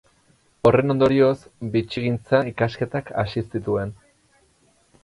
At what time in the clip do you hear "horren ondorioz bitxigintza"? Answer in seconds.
0.69-2.41